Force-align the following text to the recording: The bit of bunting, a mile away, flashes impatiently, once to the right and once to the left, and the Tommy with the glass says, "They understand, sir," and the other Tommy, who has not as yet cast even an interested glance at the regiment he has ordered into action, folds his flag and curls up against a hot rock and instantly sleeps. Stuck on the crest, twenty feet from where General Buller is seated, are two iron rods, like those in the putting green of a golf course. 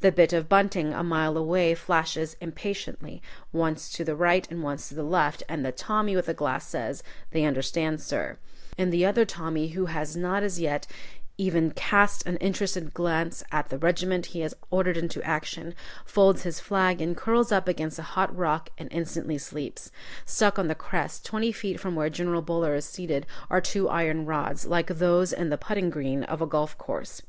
The 0.00 0.10
bit 0.10 0.32
of 0.32 0.48
bunting, 0.48 0.92
a 0.92 1.04
mile 1.04 1.36
away, 1.38 1.72
flashes 1.76 2.36
impatiently, 2.40 3.22
once 3.52 3.88
to 3.92 4.02
the 4.02 4.16
right 4.16 4.44
and 4.50 4.60
once 4.60 4.88
to 4.88 4.96
the 4.96 5.04
left, 5.04 5.44
and 5.48 5.64
the 5.64 5.70
Tommy 5.70 6.16
with 6.16 6.26
the 6.26 6.34
glass 6.34 6.66
says, 6.66 7.04
"They 7.30 7.44
understand, 7.44 8.00
sir," 8.00 8.38
and 8.76 8.92
the 8.92 9.06
other 9.06 9.24
Tommy, 9.24 9.68
who 9.68 9.86
has 9.86 10.16
not 10.16 10.42
as 10.42 10.58
yet 10.58 10.88
cast 11.76 12.22
even 12.26 12.26
an 12.26 12.36
interested 12.40 12.92
glance 12.92 13.44
at 13.52 13.68
the 13.68 13.78
regiment 13.78 14.26
he 14.34 14.40
has 14.40 14.52
ordered 14.72 14.96
into 14.96 15.22
action, 15.22 15.76
folds 16.04 16.42
his 16.42 16.58
flag 16.58 17.00
and 17.00 17.16
curls 17.16 17.52
up 17.52 17.68
against 17.68 18.00
a 18.00 18.10
hot 18.18 18.36
rock 18.36 18.70
and 18.78 18.88
instantly 18.90 19.38
sleeps. 19.38 19.92
Stuck 20.26 20.58
on 20.58 20.66
the 20.66 20.74
crest, 20.74 21.24
twenty 21.24 21.52
feet 21.52 21.78
from 21.78 21.94
where 21.94 22.10
General 22.10 22.42
Buller 22.42 22.74
is 22.74 22.84
seated, 22.84 23.26
are 23.48 23.60
two 23.60 23.88
iron 23.88 24.26
rods, 24.26 24.66
like 24.66 24.88
those 24.88 25.32
in 25.32 25.50
the 25.50 25.56
putting 25.56 25.88
green 25.88 26.24
of 26.24 26.42
a 26.42 26.46
golf 26.46 26.76
course. 26.78 27.22